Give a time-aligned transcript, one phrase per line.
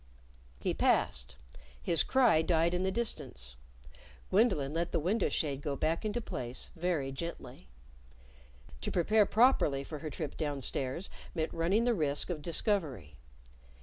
[0.59, 1.35] He passed.
[1.79, 3.55] His cry died in the distance.
[4.31, 7.67] Gwendolyn let the window shade go back into place very gently.
[8.81, 13.13] To prepare properly for her trip downstairs meant running the risk of discovery.